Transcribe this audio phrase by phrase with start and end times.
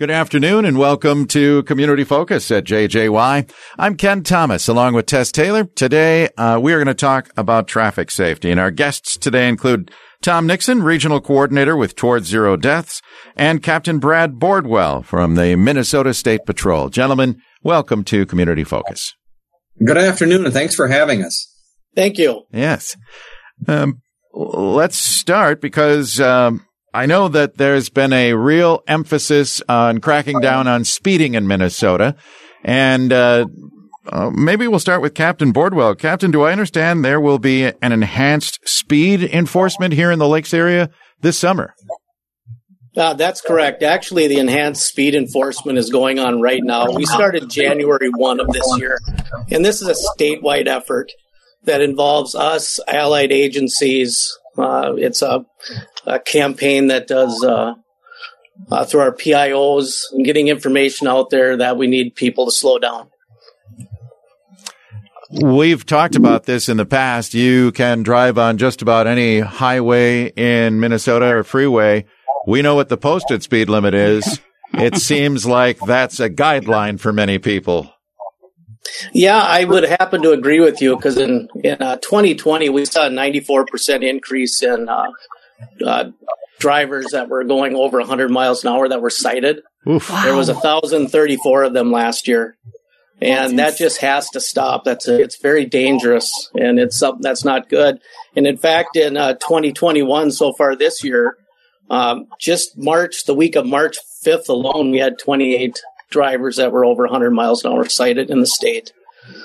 [0.00, 3.52] Good afternoon and welcome to Community Focus at JJY.
[3.78, 5.64] I'm Ken Thomas along with Tess Taylor.
[5.64, 9.90] Today, uh, we are going to talk about traffic safety and our guests today include
[10.22, 13.02] Tom Nixon, Regional Coordinator with Towards Zero Deaths
[13.36, 16.88] and Captain Brad Bordwell from the Minnesota State Patrol.
[16.88, 19.14] Gentlemen, welcome to Community Focus.
[19.84, 21.46] Good afternoon and thanks for having us.
[21.94, 22.44] Thank you.
[22.54, 22.96] Yes.
[23.68, 24.00] Um,
[24.32, 30.66] let's start because, um, I know that there's been a real emphasis on cracking down
[30.66, 32.16] on speeding in Minnesota.
[32.64, 33.46] And uh,
[34.06, 35.96] uh, maybe we'll start with Captain Bordwell.
[35.98, 40.52] Captain, do I understand there will be an enhanced speed enforcement here in the Lakes
[40.52, 40.90] area
[41.20, 41.74] this summer?
[42.96, 43.84] Uh, that's correct.
[43.84, 46.90] Actually, the enhanced speed enforcement is going on right now.
[46.90, 48.98] We started January 1 of this year,
[49.50, 51.12] and this is a statewide effort
[51.64, 54.36] that involves us, allied agencies.
[54.60, 55.44] Uh, it's a
[56.06, 57.74] a campaign that does uh,
[58.70, 62.78] uh, through our PIOs and getting information out there that we need people to slow
[62.78, 63.08] down.
[65.30, 67.34] We've talked about this in the past.
[67.34, 72.06] You can drive on just about any highway in Minnesota or freeway.
[72.48, 74.40] We know what the posted speed limit is.
[74.74, 77.92] It seems like that's a guideline for many people.
[79.12, 83.06] Yeah, I would happen to agree with you because in, in uh, 2020, we saw
[83.06, 85.10] a 94% increase in uh,
[85.84, 86.10] uh,
[86.58, 89.62] drivers that were going over 100 miles an hour that were cited.
[89.88, 90.08] Oof.
[90.24, 92.56] There was 1,034 of them last year.
[93.22, 94.84] And that just has to stop.
[94.84, 98.00] That's a, it's very dangerous and it's something that's not good.
[98.34, 101.36] And in fact, in uh, 2021 so far this year,
[101.90, 106.84] um, just March, the week of March 5th alone, we had 28 drivers that were
[106.84, 108.92] over 100 miles an hour cited in the state.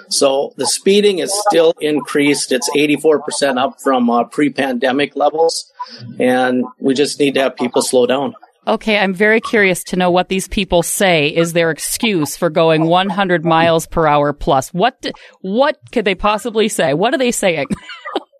[0.09, 2.51] So the speeding is still increased.
[2.51, 5.71] It's 84% up from uh, pre pandemic levels.
[6.19, 8.35] And we just need to have people slow down.
[8.67, 12.87] Okay, I'm very curious to know what these people say is their excuse for going
[12.87, 14.69] 100 miles per hour plus.
[14.69, 15.05] What
[15.41, 16.95] what could they possibly say?
[16.95, 17.67] What are they saying?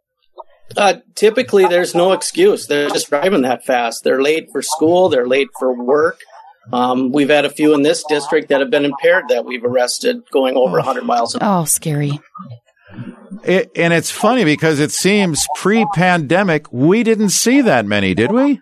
[0.78, 2.66] uh, typically, there's no excuse.
[2.66, 4.04] They're just driving that fast.
[4.04, 5.10] They're late for school.
[5.10, 6.20] They're late for work.
[6.74, 10.24] Um, we've had a few in this district that have been impaired that we've arrested
[10.32, 11.62] going over 100 miles an hour.
[11.62, 12.20] Oh, scary.
[13.44, 18.60] It, and it's funny because it seems pre-pandemic we didn't see that many, did we?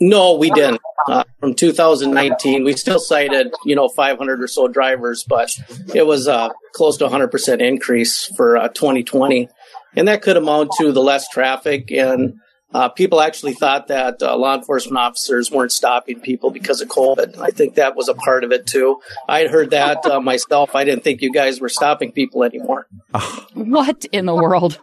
[0.00, 0.80] No, we didn't.
[1.06, 5.50] Uh, from 2019, we still cited you know 500 or so drivers, but
[5.94, 9.48] it was uh, close to 100 percent increase for uh, 2020,
[9.96, 12.34] and that could amount to the less traffic and
[12.72, 17.38] uh, people actually thought that uh, law enforcement officers weren't stopping people because of COVID.
[17.38, 19.00] I think that was a part of it too.
[19.28, 20.74] I heard that uh, myself.
[20.74, 22.86] I didn't think you guys were stopping people anymore.
[23.54, 24.80] What in the world?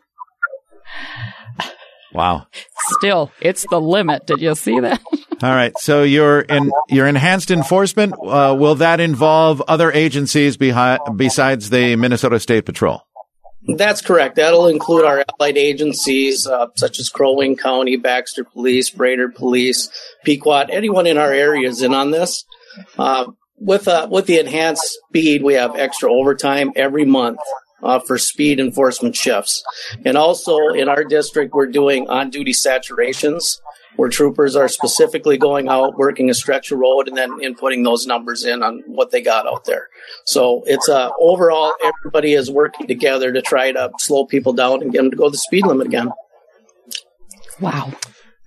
[2.13, 2.47] Wow.
[2.97, 4.25] Still, it's the limit.
[4.25, 5.01] Did you see that?
[5.43, 5.77] All right.
[5.77, 11.95] So your in, your enhanced enforcement uh, will that involve other agencies behi- besides the
[11.95, 13.03] Minnesota State Patrol?
[13.67, 14.35] That's correct.
[14.35, 19.89] That'll include our allied agencies uh, such as Crow Wing County, Baxter Police, Brainerd Police,
[20.23, 20.67] Pequot.
[20.71, 22.45] Anyone in our area is in on this.
[22.97, 27.39] Uh, with uh, with the enhanced speed, we have extra overtime every month
[27.83, 29.63] uh, for speed enforcement shifts,
[30.05, 33.57] and also in our district, we're doing on duty saturations
[33.97, 38.07] where troopers are specifically going out, working a stretch of road, and then inputting those
[38.07, 39.89] numbers in on what they got out there.
[40.25, 44.91] So it's uh, overall, everybody is working together to try to slow people down and
[44.91, 46.11] get them to go the speed limit again.
[47.59, 47.91] Wow.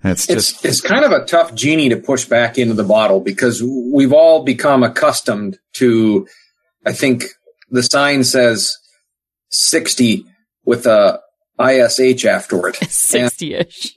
[0.03, 3.19] It's just it's, it's kind of a tough genie to push back into the bottle
[3.19, 6.27] because we've all become accustomed to
[6.85, 7.25] I think
[7.69, 8.75] the sign says
[9.49, 10.25] 60
[10.65, 11.19] with a
[11.59, 12.75] ISH after it.
[12.75, 13.91] 60ish.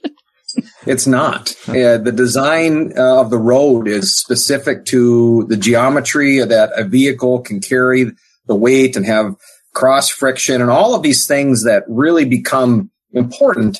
[0.85, 1.55] It's not.
[1.67, 7.39] Uh, the design uh, of the road is specific to the geometry that a vehicle
[7.39, 8.11] can carry
[8.45, 9.35] the weight and have
[9.73, 13.79] cross friction and all of these things that really become important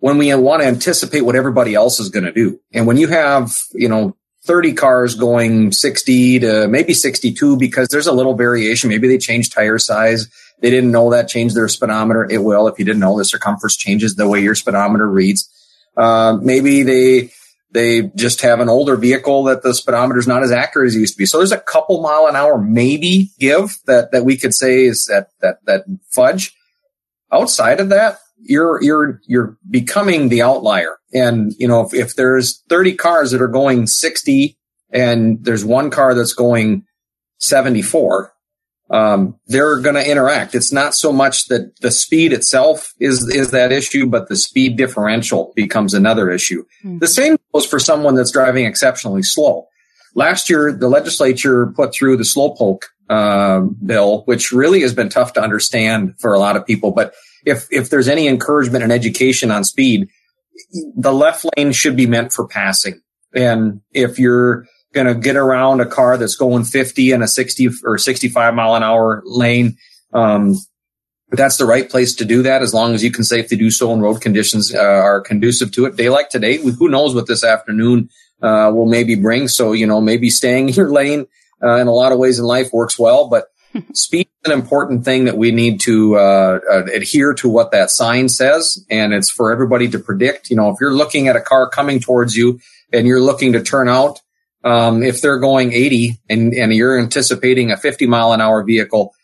[0.00, 2.60] when we want to anticipate what everybody else is going to do.
[2.72, 8.06] And when you have, you know, 30 cars going 60 to maybe 62 because there's
[8.06, 8.88] a little variation.
[8.88, 10.28] Maybe they change tire size.
[10.60, 12.26] They didn't know that changed their speedometer.
[12.30, 12.66] It will.
[12.68, 15.48] If you didn't know the circumference changes the way your speedometer reads.
[15.98, 17.30] Uh, maybe they
[17.70, 21.00] they just have an older vehicle that the speedometer is not as accurate as it
[21.00, 21.26] used to be.
[21.26, 25.06] So there's a couple mile an hour maybe give that that we could say is
[25.06, 26.54] that that that fudge.
[27.30, 30.96] Outside of that, you're you're you're becoming the outlier.
[31.12, 34.56] And you know, if, if there's 30 cars that are going 60
[34.90, 36.84] and there's one car that's going
[37.38, 38.32] 74,
[38.90, 40.54] um, they're going to interact.
[40.54, 44.76] It's not so much that the speed itself is is that issue, but the speed
[44.76, 46.64] differential becomes another issue.
[46.84, 46.98] Mm-hmm.
[46.98, 49.66] The same goes for someone that's driving exceptionally slow.
[50.14, 55.34] last year, the legislature put through the slowpoke uh, bill, which really has been tough
[55.34, 56.90] to understand for a lot of people.
[56.92, 57.14] But
[57.44, 60.08] if if there's any encouragement and education on speed,
[60.96, 63.00] the left lane should be meant for passing.
[63.34, 67.68] And if you're going to get around a car that's going 50 in a 60
[67.84, 69.76] or 65 mile an hour lane,
[70.12, 70.54] um,
[71.28, 73.70] but that's the right place to do that as long as you can safely do
[73.70, 75.96] so and road conditions uh, are conducive to it.
[75.96, 78.08] Day like today, who knows what this afternoon
[78.42, 79.48] uh, will maybe bring.
[79.48, 81.26] So, you know, maybe staying in your lane
[81.62, 83.48] uh, in a lot of ways in life works well, but
[83.92, 87.90] speed is an important thing that we need to uh, uh, adhere to what that
[87.90, 88.84] sign says.
[88.90, 90.48] And it's for everybody to predict.
[90.48, 92.60] You know, if you're looking at a car coming towards you
[92.92, 94.20] and you're looking to turn out,
[94.68, 99.14] um, if they're going 80 and, and you're anticipating a 50 mile an hour vehicle,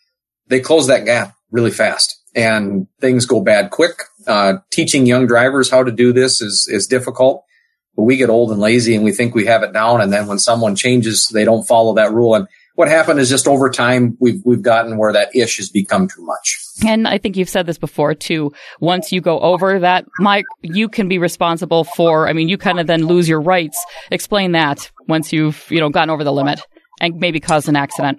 [0.46, 4.02] they close that gap really fast and things go bad quick.
[4.26, 7.44] Uh, teaching young drivers how to do this is, is difficult,
[7.94, 10.00] but we get old and lazy and we think we have it down.
[10.00, 12.34] And then when someone changes, they don't follow that rule.
[12.34, 16.08] And what happened is just over time, we've, we've gotten where that ish has become
[16.08, 16.58] too much.
[16.84, 18.52] And I think you've said this before too.
[18.80, 22.80] Once you go over that, Mike, you can be responsible for, I mean, you kind
[22.80, 23.84] of then lose your rights.
[24.10, 26.60] Explain that once you've, you know, gotten over the limit
[27.00, 28.18] and maybe caused an accident.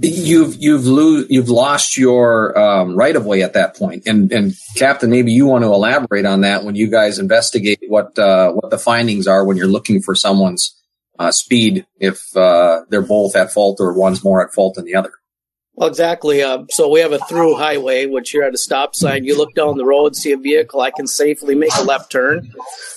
[0.00, 4.04] You've you've lo- you've lost your um, right of way at that point.
[4.04, 7.80] point, and and Captain, maybe you want to elaborate on that when you guys investigate
[7.88, 10.77] what uh, what the findings are when you're looking for someone's
[11.18, 14.94] uh, speed if uh, they're both at fault or one's more at fault than the
[14.94, 15.12] other.
[15.78, 16.42] Well, exactly.
[16.42, 19.24] Uh, so we have a through highway, which you're at a stop sign.
[19.24, 20.80] You look down the road, see a vehicle.
[20.80, 22.50] I can safely make a left turn.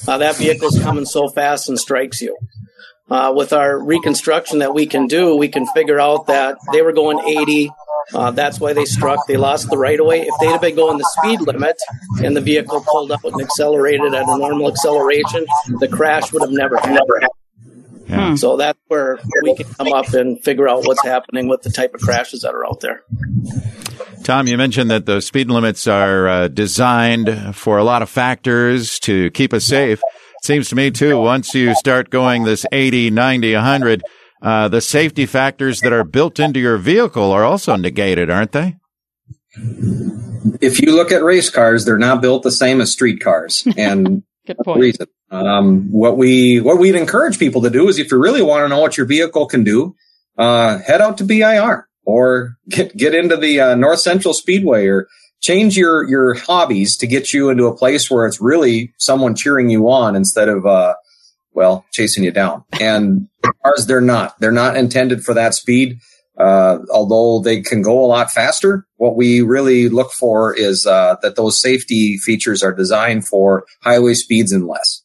[0.08, 2.36] Uh, that vehicle's coming so fast and strikes you.
[3.08, 6.94] Uh, with our reconstruction that we can do, we can figure out that they were
[6.94, 7.70] going 80.
[8.14, 9.28] Uh, that's why they struck.
[9.28, 10.22] They lost the right of way.
[10.22, 11.78] If they'd have been going the speed limit
[12.24, 15.46] and the vehicle pulled up and accelerated at a normal acceleration,
[15.80, 17.30] the crash would have never happened.
[18.08, 18.30] Yeah.
[18.30, 18.36] Hmm.
[18.36, 21.94] So that's where we can come up and figure out what's happening with the type
[21.94, 23.04] of crashes that are out there.
[24.24, 29.00] Tom, you mentioned that the speed limits are uh, designed for a lot of factors
[29.00, 30.00] to keep us safe.
[30.00, 34.04] It seems to me, too, once you start going this 80, 90, 100,
[34.42, 38.78] uh, the safety factors that are built into your vehicle are also negated, aren't they?
[40.62, 43.68] If you look at race cars, they're not built the same as street cars.
[43.78, 44.82] And Good point.
[44.82, 45.08] reason.
[45.30, 48.70] Um, what we what we'd encourage people to do is, if you really want to
[48.70, 49.96] know what your vehicle can do,
[50.38, 55.08] uh, head out to BIR or get get into the uh, North Central Speedway or
[55.42, 59.70] change your your hobbies to get you into a place where it's really someone cheering
[59.70, 60.96] you on instead of uh,
[61.54, 62.64] well chasing you down.
[62.80, 63.28] And
[63.64, 64.40] cars, they're not.
[64.40, 66.00] They're not intended for that speed.
[66.38, 71.16] Uh, although they can go a lot faster, what we really look for is uh,
[71.22, 75.04] that those safety features are designed for highway speeds and less.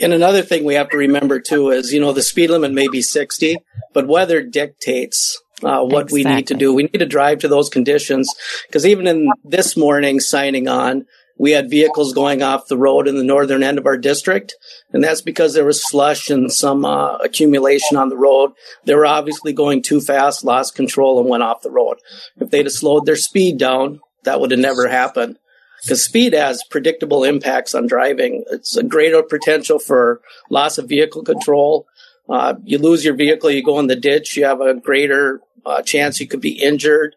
[0.00, 2.88] And another thing we have to remember too is, you know, the speed limit may
[2.88, 3.56] be 60,
[3.92, 6.24] but weather dictates uh, what exactly.
[6.24, 6.74] we need to do.
[6.74, 8.32] We need to drive to those conditions
[8.66, 13.16] because even in this morning signing on, we had vehicles going off the road in
[13.16, 14.54] the northern end of our district.
[14.92, 18.52] And that's because there was slush and some uh, accumulation on the road.
[18.84, 21.98] They were obviously going too fast, lost control, and went off the road.
[22.38, 25.38] If they'd have slowed their speed down, that would have never happened.
[25.82, 28.44] Because speed has predictable impacts on driving.
[28.50, 31.86] It's a greater potential for loss of vehicle control.
[32.26, 35.82] Uh, you lose your vehicle, you go in the ditch, you have a greater uh,
[35.82, 37.16] chance you could be injured.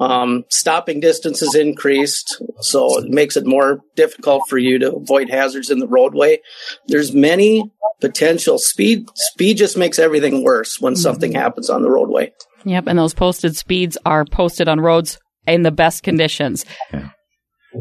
[0.00, 5.28] Um, stopping distance is increased, so it makes it more difficult for you to avoid
[5.28, 6.38] hazards in the roadway.
[6.86, 7.64] There's many
[8.00, 9.08] potential speed.
[9.14, 11.00] Speed just makes everything worse when mm-hmm.
[11.00, 12.32] something happens on the roadway.
[12.64, 16.64] Yep, and those posted speeds are posted on roads in the best conditions.
[16.92, 17.08] Yeah,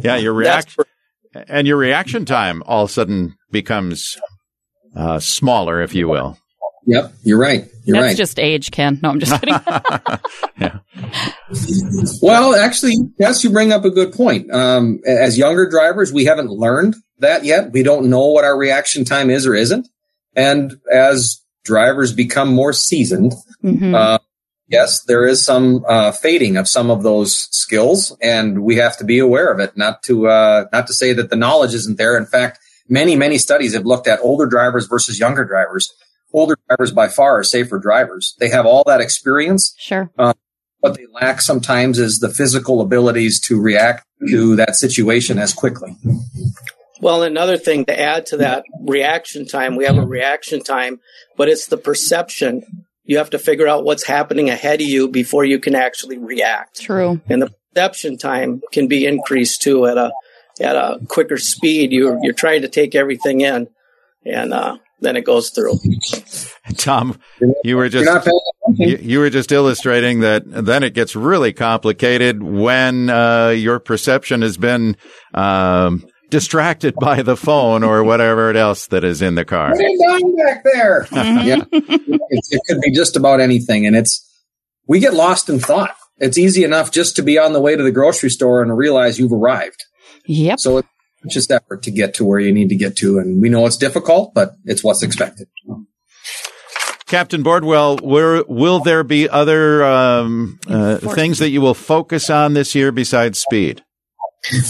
[0.01, 0.83] yeah your reaction
[1.47, 4.17] and your reaction time all of a sudden becomes
[4.95, 6.37] uh, smaller, if you will.
[6.87, 7.67] Yep, you're right.
[7.83, 8.17] You're That's right.
[8.17, 8.97] just age, Ken.
[9.03, 9.59] No, I'm just kidding.
[10.57, 10.79] yeah.
[12.21, 14.49] Well, actually, yes, you bring up a good point.
[14.51, 17.71] Um, as younger drivers, we haven't learned that yet.
[17.71, 19.87] We don't know what our reaction time is or isn't.
[20.33, 23.93] And as drivers become more seasoned, mm-hmm.
[23.93, 24.19] uh,
[24.69, 29.03] yes, there is some uh, fading of some of those skills, and we have to
[29.03, 29.75] be aware of it.
[29.75, 32.17] Not to uh, not to say that the knowledge isn't there.
[32.17, 35.91] In fact, many many studies have looked at older drivers versus younger drivers
[36.37, 38.35] older drivers by far are safer drivers.
[38.39, 39.73] They have all that experience.
[39.77, 40.09] Sure.
[40.17, 40.33] Uh,
[40.79, 45.95] what they lack sometimes is the physical abilities to react to that situation as quickly.
[47.01, 50.99] Well, another thing to add to that reaction time, we have a reaction time,
[51.35, 52.63] but it's the perception.
[53.03, 56.81] You have to figure out what's happening ahead of you before you can actually react.
[56.81, 57.21] True.
[57.27, 60.11] And the perception time can be increased too at a
[60.59, 61.91] at a quicker speed.
[61.91, 63.67] You're you're trying to take everything in,
[64.25, 65.79] and uh, then it goes through.
[66.77, 67.19] Tom,
[67.63, 68.89] you were just You're not paying attention.
[68.89, 74.41] you, you were just illustrating that then it gets really complicated when uh, your perception
[74.41, 74.97] has been
[75.33, 79.71] um, distracted by the phone or whatever else that is in the car.
[79.71, 81.07] What are you doing back there?
[81.11, 84.23] yeah, it's, it could be just about anything, and it's
[84.87, 85.95] we get lost in thought.
[86.19, 89.19] It's easy enough just to be on the way to the grocery store and realize
[89.19, 89.83] you've arrived.
[90.25, 90.59] Yep.
[90.59, 90.87] So it's
[91.29, 93.77] just effort to get to where you need to get to, and we know it's
[93.77, 95.47] difficult, but it's what's expected.
[97.07, 102.53] Captain Bordwell, where, will there be other um, uh, things that you will focus on
[102.53, 103.81] this year besides speed?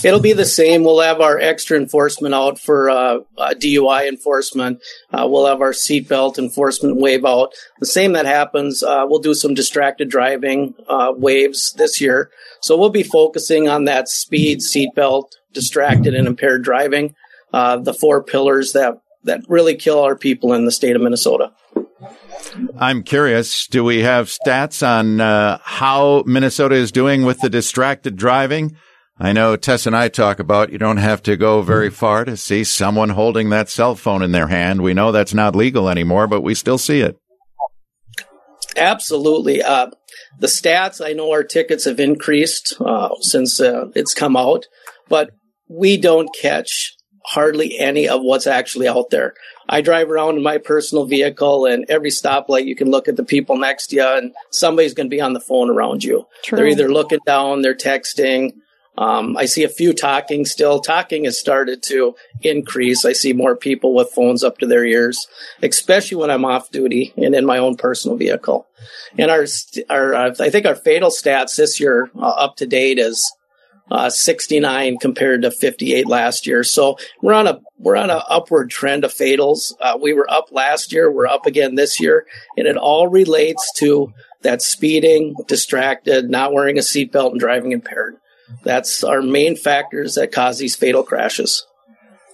[0.04, 0.84] It'll be the same.
[0.84, 4.82] We'll have our extra enforcement out for uh, uh, DUI enforcement.
[5.12, 7.54] Uh, we'll have our seatbelt enforcement wave out.
[7.80, 8.82] The same that happens.
[8.82, 12.32] Uh, we'll do some distracted driving uh, waves this year.
[12.62, 17.16] So we'll be focusing on that speed, seatbelt, distracted, and impaired driving.
[17.52, 21.52] Uh, the four pillars that that really kill our people in the state of Minnesota.
[22.78, 28.16] I'm curious, do we have stats on uh, how Minnesota is doing with the distracted
[28.16, 28.78] driving?
[29.20, 32.38] I know Tess and I talk about you don't have to go very far to
[32.38, 34.82] see someone holding that cell phone in their hand.
[34.82, 37.18] We know that's not legal anymore, but we still see it.
[38.76, 39.64] Absolutely.
[39.64, 39.88] Uh,
[40.40, 44.68] the stats, I know our tickets have increased uh, since uh, it's come out,
[45.10, 45.32] but
[45.68, 46.96] we don't catch
[47.26, 49.34] hardly any of what's actually out there.
[49.68, 53.26] I drive around in my personal vehicle, and every stoplight you can look at the
[53.26, 56.26] people next to you, and somebody's going to be on the phone around you.
[56.44, 56.58] True.
[56.58, 58.54] They're either looking down, they're texting.
[58.98, 60.80] Um, I see a few talking still.
[60.80, 63.06] Talking has started to increase.
[63.06, 65.28] I see more people with phones up to their ears,
[65.62, 68.66] especially when I'm off duty and in my own personal vehicle.
[69.18, 69.46] And our,
[69.90, 73.32] our uh, I think our fatal stats this year uh, up to date is
[73.90, 76.64] uh, 69 compared to 58 last year.
[76.64, 79.74] So we're on a we're on an upward trend of fatals.
[79.80, 81.12] Uh, we were up last year.
[81.12, 82.26] We're up again this year,
[82.58, 88.16] and it all relates to that speeding, distracted, not wearing a seatbelt, and driving impaired.
[88.64, 91.66] That's our main factors that cause these fatal crashes.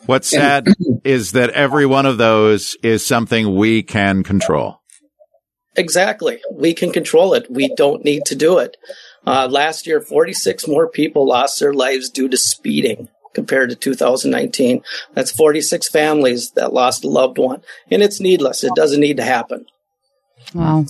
[0.05, 0.67] What's sad
[1.03, 4.81] is that every one of those is something we can control.
[5.75, 6.39] Exactly.
[6.51, 7.47] We can control it.
[7.49, 8.77] We don't need to do it.
[9.25, 14.83] Uh, last year, 46 more people lost their lives due to speeding compared to 2019.
[15.13, 17.61] That's 46 families that lost a loved one.
[17.89, 18.63] And it's needless.
[18.63, 19.65] It doesn't need to happen.
[20.53, 20.85] Wow.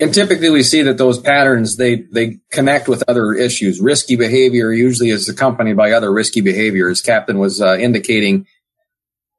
[0.00, 3.80] And typically we see that those patterns, they, they connect with other issues.
[3.80, 7.00] Risky behavior usually is accompanied by other risky behaviors.
[7.00, 8.46] Captain was uh, indicating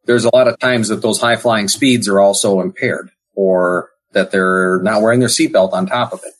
[0.05, 4.31] there's a lot of times that those high flying speeds are also impaired or that
[4.31, 6.33] they're not wearing their seatbelt on top of it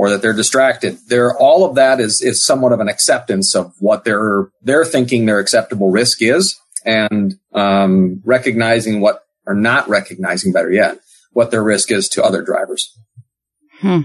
[0.00, 0.96] or that they're distracted.
[1.08, 5.26] They're, all of that is, is somewhat of an acceptance of what they're, they're thinking
[5.26, 11.00] their acceptable risk is and, um, recognizing what, or not recognizing better yet,
[11.32, 12.96] what their risk is to other drivers.
[13.80, 14.00] Hmm.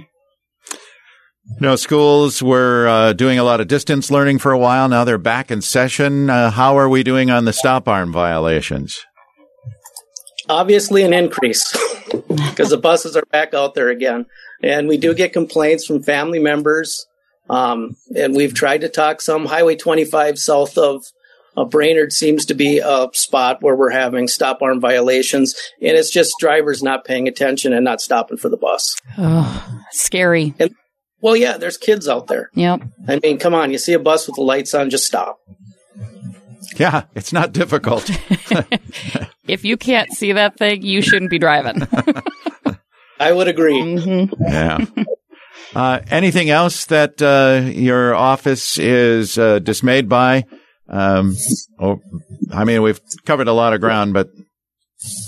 [1.46, 4.90] You know, schools were uh, doing a lot of distance learning for a while.
[4.90, 6.30] Now they're back in session.
[6.30, 9.00] Uh, how are we doing on the stop arm violations?
[10.50, 11.72] Obviously, an increase
[12.28, 14.25] because the buses are back out there again.
[14.62, 17.06] And we do get complaints from family members.
[17.50, 19.46] Um, and we've tried to talk some.
[19.46, 21.04] Highway 25 south of
[21.56, 25.56] uh, Brainerd seems to be a spot where we're having stop arm violations.
[25.82, 28.96] And it's just drivers not paying attention and not stopping for the bus.
[29.18, 30.56] Oh, scary.
[31.22, 32.50] Well, yeah, there's kids out there.
[32.56, 32.82] Yep.
[33.08, 35.40] I mean, come on, you see a bus with the lights on, just stop.
[36.78, 38.10] Yeah, it's not difficult.
[39.48, 41.88] If you can't see that thing, you shouldn't be driving.
[43.19, 43.79] I would agree.
[43.79, 44.79] hmm yeah.
[45.74, 50.45] Uh, anything else that uh, your office is uh, dismayed by?
[50.88, 51.36] Um,
[51.79, 52.00] oh,
[52.53, 54.29] I mean, we've covered a lot of ground, but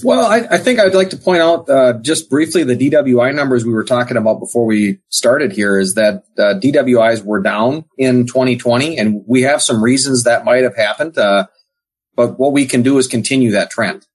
[0.04, 3.66] Well, I, I think I'd like to point out uh, just briefly the DWI numbers
[3.66, 8.26] we were talking about before we started here is that uh, DWIs were down in
[8.26, 11.18] 2020, and we have some reasons that might have happened.
[11.18, 11.48] Uh,
[12.16, 14.06] but what we can do is continue that trend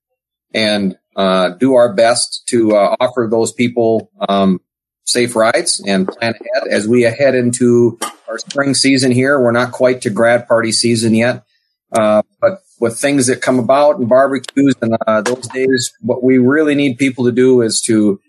[0.53, 4.59] and uh, do our best to uh, offer those people um,
[5.05, 9.39] safe rides and plan ahead as we head into our spring season here.
[9.39, 11.43] We're not quite to grad party season yet.
[11.91, 16.37] Uh, but with things that come about and barbecues and uh, those days, what we
[16.37, 18.19] really need people to do is to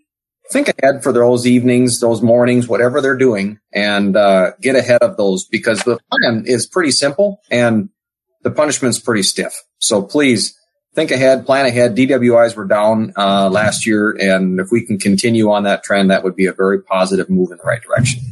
[0.53, 5.17] think ahead for those evenings, those mornings, whatever they're doing, and uh, get ahead of
[5.17, 7.89] those because the plan is pretty simple and
[8.43, 9.55] the punishment's pretty stiff.
[9.79, 10.57] So please
[10.95, 11.97] think ahead, plan ahead.
[11.97, 16.25] DWIs were down uh, last year, and if we can continue on that trend, that
[16.25, 18.23] would be a very positive move in the right direction.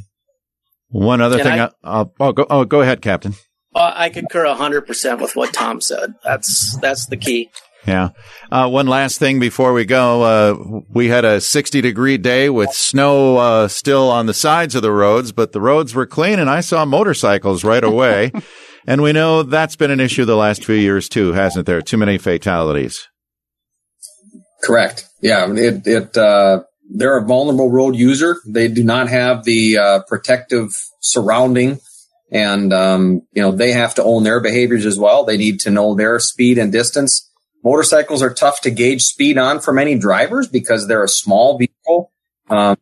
[0.88, 1.60] one other Can thing.
[1.60, 3.34] I- I, I'll, oh, go, oh, go ahead, Captain.
[3.74, 6.14] Uh, I concur 100% with what Tom said.
[6.22, 7.50] That's that's the key.
[7.86, 8.10] Yeah.
[8.50, 10.22] Uh, one last thing before we go.
[10.22, 14.82] Uh, we had a 60 degree day with snow, uh, still on the sides of
[14.82, 18.30] the roads, but the roads were clean and I saw motorcycles right away.
[18.86, 21.82] and we know that's been an issue the last few years too, hasn't there?
[21.82, 23.08] Too many fatalities.
[24.62, 25.08] Correct.
[25.20, 25.50] Yeah.
[25.52, 28.36] It, it, uh, they're a vulnerable road user.
[28.46, 30.70] They do not have the, uh, protective
[31.00, 31.80] surrounding
[32.30, 35.24] and, um, you know, they have to own their behaviors as well.
[35.24, 37.28] They need to know their speed and distance
[37.64, 42.12] Motorcycles are tough to gauge speed on for many drivers because they're a small vehicle.
[42.50, 42.76] Um,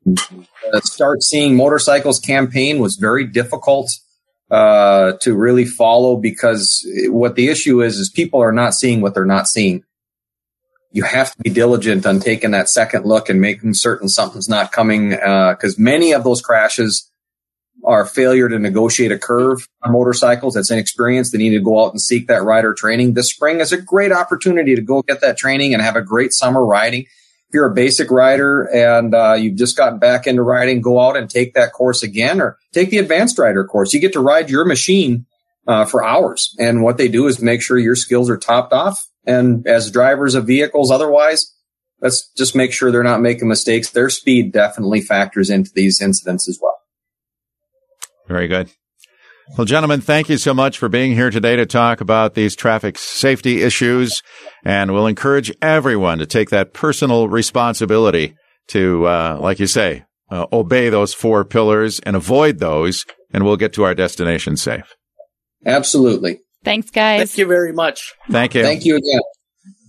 [0.83, 3.91] start seeing motorcycles campaign was very difficult
[4.51, 9.15] uh, to really follow because what the issue is is people are not seeing what
[9.15, 9.85] they're not seeing.
[10.93, 14.73] You have to be diligent on taking that second look and making certain something's not
[14.73, 17.11] coming because uh, many of those crashes
[17.85, 21.33] our failure to negotiate a curve on motorcycles that's inexperienced.
[21.33, 23.15] They need to go out and seek that rider training.
[23.15, 26.33] This spring is a great opportunity to go get that training and have a great
[26.33, 27.07] summer riding.
[27.51, 31.17] If you're a basic rider and uh, you've just gotten back into riding, go out
[31.17, 33.93] and take that course again or take the advanced rider course.
[33.93, 35.27] You get to ride your machine
[35.67, 36.55] uh, for hours.
[36.61, 39.05] And what they do is make sure your skills are topped off.
[39.27, 41.53] And as drivers of vehicles, otherwise,
[42.01, 43.91] let's just make sure they're not making mistakes.
[43.91, 46.79] Their speed definitely factors into these incidents as well.
[48.29, 48.71] Very good.
[49.59, 52.97] Well, gentlemen, thank you so much for being here today to talk about these traffic
[52.97, 54.23] safety issues.
[54.65, 58.37] And we'll encourage everyone to take that personal responsibility
[58.69, 63.57] to, uh, like you say, uh, obey those four pillars and avoid those, and we'll
[63.57, 64.95] get to our destination safe.
[65.67, 66.39] Absolutely.
[66.65, 67.19] Thanks, guys.
[67.19, 68.15] Thank you very much.
[68.31, 68.63] Thank you.
[68.63, 69.21] Thank you again.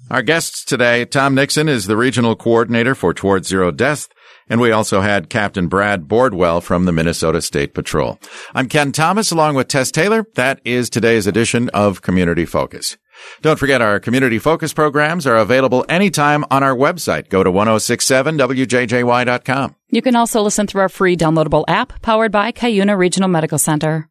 [0.09, 4.07] Our guests today, Tom Nixon is the regional coordinator for Towards Zero Death
[4.49, 8.19] and we also had Captain Brad Bordwell from the Minnesota State Patrol.
[8.53, 10.25] I'm Ken Thomas along with Tess Taylor.
[10.35, 12.97] That is today's edition of Community Focus.
[13.41, 17.29] Don't forget our community focus programs are available anytime on our website.
[17.29, 19.75] Go to 1067wjjy.com.
[19.89, 24.09] You can also listen through our free downloadable app powered by Cuyuna Regional Medical Center.